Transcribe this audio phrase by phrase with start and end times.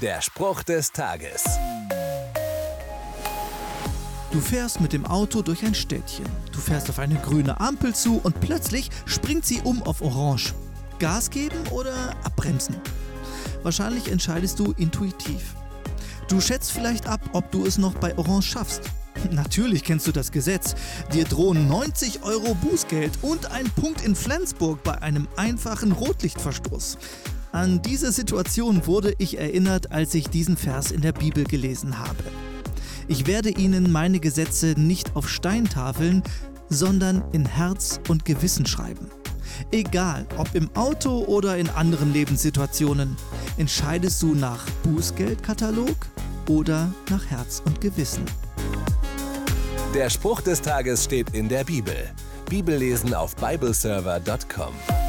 [0.00, 1.44] Der Spruch des Tages.
[4.32, 6.24] Du fährst mit dem Auto durch ein Städtchen.
[6.52, 10.54] Du fährst auf eine grüne Ampel zu und plötzlich springt sie um auf Orange.
[11.00, 12.76] Gas geben oder abbremsen?
[13.62, 15.54] Wahrscheinlich entscheidest du intuitiv.
[16.28, 18.80] Du schätzt vielleicht ab, ob du es noch bei Orange schaffst.
[19.30, 20.76] Natürlich kennst du das Gesetz.
[21.12, 26.96] Dir drohen 90 Euro Bußgeld und ein Punkt in Flensburg bei einem einfachen Rotlichtverstoß.
[27.52, 32.22] An diese Situation wurde ich erinnert, als ich diesen Vers in der Bibel gelesen habe.
[33.08, 36.22] Ich werde ihnen meine Gesetze nicht auf Steintafeln,
[36.68, 39.08] sondern in Herz und Gewissen schreiben.
[39.72, 43.16] Egal, ob im Auto oder in anderen Lebenssituationen,
[43.56, 45.96] entscheidest du nach Bußgeldkatalog
[46.48, 48.24] oder nach Herz und Gewissen.
[49.92, 51.96] Der Spruch des Tages steht in der Bibel.
[52.48, 54.99] Bibellesen auf bibleserver.com.